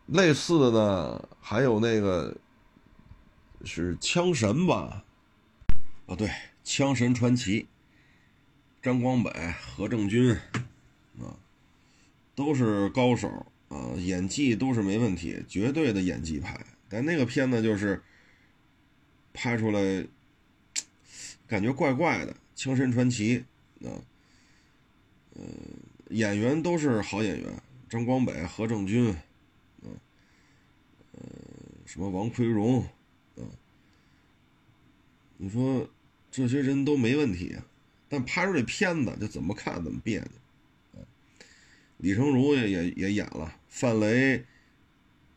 [0.07, 2.35] 类似的呢，还有那个
[3.63, 5.05] 是《枪神》吧？
[6.07, 6.27] 啊，对，
[6.63, 7.61] 《枪神传奇》，
[8.81, 9.31] 张光北、
[9.61, 10.33] 何正军
[11.19, 11.37] 啊，
[12.35, 16.59] 都是高手啊，演技都是没问题，绝对的演技派。
[16.89, 18.01] 但那个片子就是
[19.33, 20.07] 拍出来。
[21.49, 23.45] 感觉怪怪的，《枪神传奇》
[23.87, 24.03] 啊，
[25.33, 25.41] 呃，
[26.09, 29.15] 演员都是好演员，张光北、何正军，
[31.87, 32.81] 什么王奎荣，
[33.37, 33.47] 啊，
[35.37, 35.89] 你说
[36.29, 37.55] 这些人都没问题，
[38.09, 41.07] 但拍出这片子就怎么看怎么别扭，啊，
[41.97, 44.43] 李成儒也也也演了，范雷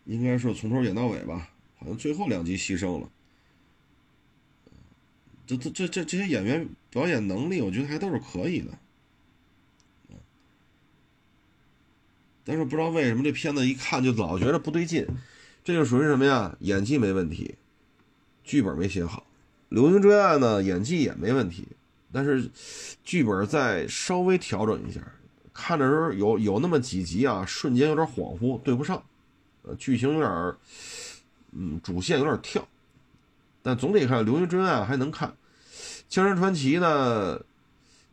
[0.07, 3.09] 应该是从头演到尾吧，好像最后两集牺牲了。
[5.47, 8.77] 这这这这这些演员表演能力，我觉得还都是可以的。
[12.43, 15.07] 但是不知道为什么这片子一看就老觉得不对劲，
[15.63, 16.57] 这就属于什么呀？
[16.61, 17.55] 演技没问题，
[18.43, 19.21] 剧本没写好。
[19.69, 21.69] 《流星追爱》呢，演技也没问题，
[22.11, 22.51] 但是
[23.05, 25.01] 剧本再稍微调整一下，
[25.53, 29.03] 看的时候有有那么几集啊，瞬间有点恍惚，对不上，
[29.63, 30.55] 呃，剧情有点，
[31.53, 32.67] 嗯，主线有点跳。
[33.63, 35.29] 但总体看《流星追爱》还能看，
[36.09, 37.39] 《江山传奇》呢，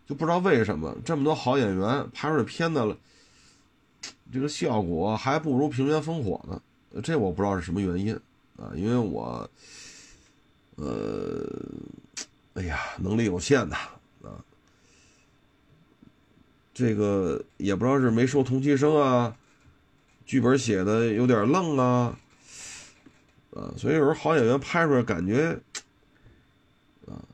[0.06, 2.98] 就不知道为什么这么多好演员拍出这片子了，
[4.32, 6.62] 这个效果还不如《平原烽火》呢，
[7.04, 8.14] 这我不知道是什么原因
[8.58, 9.50] 啊，因为我。
[10.80, 11.44] 呃，
[12.54, 13.76] 哎呀，能力有限呐，
[14.22, 14.46] 啊，
[16.72, 19.36] 这个也不知道是没收同期生啊，
[20.24, 22.20] 剧本写的有点愣啊，
[23.56, 25.60] 啊，所以有时候好演员拍出来感觉，
[27.08, 27.26] 啊，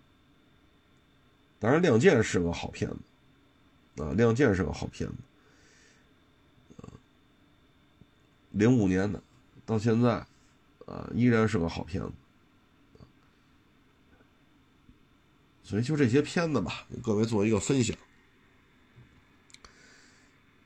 [1.60, 5.16] 当然《亮剑》是个好片子，啊，《亮剑》是个好片子，
[6.82, 6.88] 啊，
[8.51, 9.22] 零五年的，
[9.66, 10.26] 到现在，
[10.86, 12.11] 啊，依然是个好片子。
[15.64, 17.95] 所以就这些片子吧，给各位做一个分享。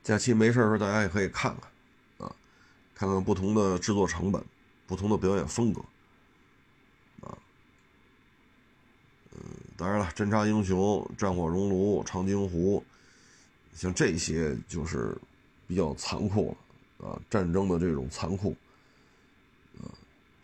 [0.04, 2.36] 假期没事的时候，大家也可以看看，啊，
[2.95, 4.43] 看看不同的制作成本、
[4.88, 5.82] 不同的表演风格，
[7.22, 7.38] 啊，
[9.34, 9.39] 嗯，
[9.78, 10.80] 当然了，《侦察英雄》
[11.16, 12.84] 《战火熔炉》《长津湖》，
[13.80, 15.16] 像这些就是
[15.68, 16.58] 比较残酷
[17.00, 18.56] 了，啊，战争的这种残酷，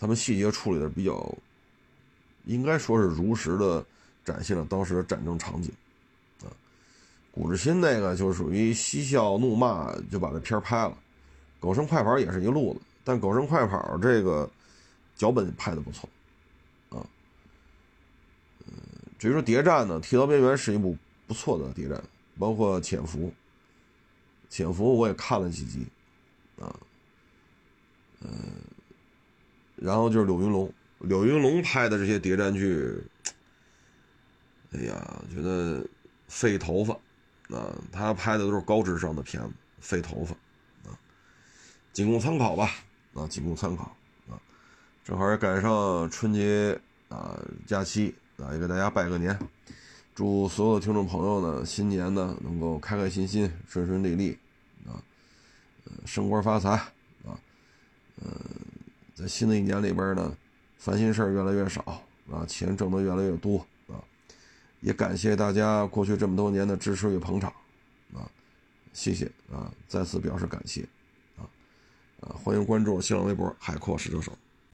[0.04, 1.34] 他们细节处理的比较，
[2.44, 3.86] 应该说是如实的。
[4.26, 5.70] 展现了当时的战争场景，
[6.44, 6.48] 啊，
[7.30, 10.98] 古志新那个就属于嬉笑怒骂就把这片拍了，
[11.60, 14.50] 狗剩快跑也是一路子，但狗剩快跑这个
[15.14, 16.08] 脚本拍的不错，
[16.92, 17.06] 啊，
[18.66, 18.74] 嗯，
[19.20, 20.96] 至于说谍战呢，《剃刀边缘》是一部
[21.28, 22.02] 不错的谍战，
[22.40, 23.30] 包括潜伏，
[24.50, 25.86] 潜伏我也看了几集，
[26.62, 26.74] 啊，
[28.22, 28.32] 嗯，
[29.76, 33.02] 然后就是柳云龙，柳云龙拍的这些谍战剧。
[34.76, 35.86] 哎呀，觉得
[36.28, 36.94] 费头发，
[37.56, 40.34] 啊，他拍的都是高智商的片子，费头发，
[40.90, 40.98] 啊，
[41.92, 42.72] 仅供参考吧，
[43.14, 43.96] 啊，仅供参考，
[44.28, 44.34] 啊，
[45.04, 46.76] 正好也赶上春节
[47.08, 49.38] 啊假期，啊，也给大家拜个年，
[50.16, 54.36] 祝所有听众朋友呢，新年呢能够开开心心，顺顺利利，
[54.88, 54.98] 啊，
[56.04, 57.38] 升官发财，啊，
[58.24, 58.32] 嗯，
[59.28, 60.36] 新的一年里边呢，
[60.78, 62.02] 烦心事儿越来越少，
[62.32, 64.02] 啊，钱挣得越来越多啊。
[64.82, 67.52] 也感谢大家过去这么多年的支持与捧场，
[68.14, 68.30] 啊，
[68.92, 70.82] 谢谢啊，再次表示感谢，
[71.38, 71.48] 啊，
[72.22, 74.38] 啊，欢迎关注新浪微博海阔试车手。